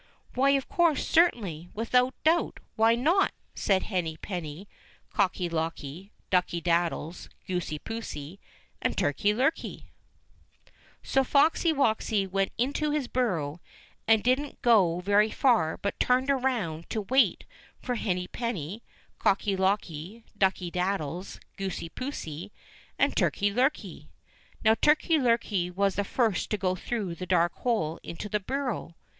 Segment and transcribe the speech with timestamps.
[0.33, 4.67] "Why of course, certainly, without doubt, why not?" said Henny penny,
[5.11, 8.39] Cocky locky, Ducky daddies, Goosey poosey,
[8.81, 9.61] and Turkey lurkey.
[9.61, 13.61] HENNY PENNY 219 So Foxy woxy went into his burrow,
[14.07, 17.45] and he didn't go very far but turned round to wait
[17.79, 18.81] for Henny penny,
[19.19, 22.51] Cocky locky, Ducky daddies, Goosey poosey,
[22.97, 24.07] and Turkey lurkey.
[24.65, 28.95] Now Turkey lurkey was the first to go through the dark hole into the burrow.